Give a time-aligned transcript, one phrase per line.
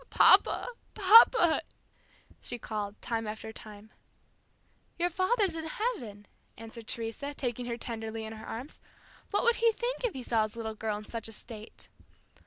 [0.09, 0.67] "Papa!
[0.95, 1.61] papa,"
[2.41, 3.91] she called, time after time.
[4.97, 6.25] "Your father's in heaven,"
[6.57, 8.79] answered Teresa, taking her tenderly in her arms.
[9.29, 11.87] "What would he think if he saw his little girl in such a state?"